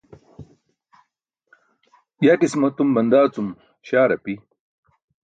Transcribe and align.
Yatis 2.25 2.53
matum 2.61 2.89
bandaa 2.95 3.25
cum 3.33 3.47
śaar 3.87 4.09
api. 4.15 4.33